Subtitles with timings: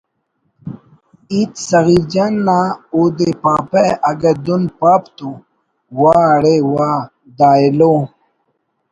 [1.31, 2.59] ہیت صغیر جان نا
[2.93, 5.29] اودے پاپہ اگہ دن پاپ تو……
[5.97, 6.99] ٭واہ اڑے واہ
[7.37, 7.93] دا ایلو